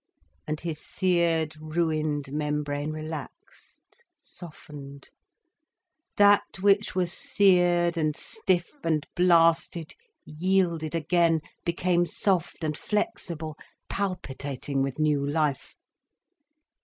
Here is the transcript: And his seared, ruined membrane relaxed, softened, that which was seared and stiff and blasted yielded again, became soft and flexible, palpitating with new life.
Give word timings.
And 0.47 0.59
his 0.59 0.79
seared, 0.79 1.55
ruined 1.61 2.33
membrane 2.33 2.89
relaxed, 2.91 4.03
softened, 4.17 5.09
that 6.17 6.57
which 6.59 6.95
was 6.95 7.13
seared 7.13 7.97
and 7.97 8.17
stiff 8.17 8.71
and 8.83 9.05
blasted 9.15 9.93
yielded 10.25 10.95
again, 10.95 11.41
became 11.63 12.07
soft 12.07 12.63
and 12.63 12.75
flexible, 12.75 13.55
palpitating 13.89 14.81
with 14.81 14.97
new 14.97 15.23
life. 15.23 15.75